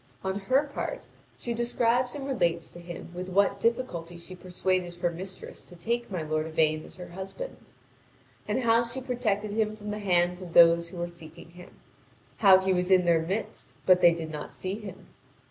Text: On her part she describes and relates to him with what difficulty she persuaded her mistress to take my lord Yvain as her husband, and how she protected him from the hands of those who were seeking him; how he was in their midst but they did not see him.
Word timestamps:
On 0.23 0.39
her 0.39 0.63
part 0.63 1.05
she 1.37 1.53
describes 1.53 2.15
and 2.15 2.25
relates 2.25 2.71
to 2.71 2.79
him 2.79 3.11
with 3.13 3.29
what 3.29 3.59
difficulty 3.59 4.17
she 4.17 4.33
persuaded 4.35 4.95
her 4.95 5.11
mistress 5.11 5.63
to 5.65 5.75
take 5.75 6.09
my 6.09 6.23
lord 6.23 6.47
Yvain 6.47 6.83
as 6.83 6.97
her 6.97 7.09
husband, 7.09 7.55
and 8.47 8.61
how 8.61 8.83
she 8.83 8.99
protected 8.99 9.51
him 9.51 9.75
from 9.75 9.91
the 9.91 9.99
hands 9.99 10.41
of 10.41 10.53
those 10.53 10.89
who 10.89 10.97
were 10.97 11.07
seeking 11.07 11.51
him; 11.51 11.75
how 12.37 12.57
he 12.57 12.73
was 12.73 12.89
in 12.89 13.05
their 13.05 13.21
midst 13.21 13.75
but 13.85 14.01
they 14.01 14.11
did 14.11 14.31
not 14.31 14.51
see 14.51 14.73
him. 14.79 15.05